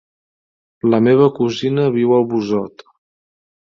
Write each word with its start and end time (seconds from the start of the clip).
La 0.93 1.01
meva 1.09 1.27
cosina 1.41 1.85
viu 1.99 2.17
a 2.17 2.21
Busot. 2.33 2.85